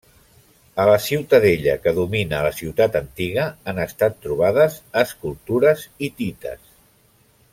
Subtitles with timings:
[0.83, 6.69] A la ciutadella, que domina la ciutat antiga, han estat trobades escultures hitites.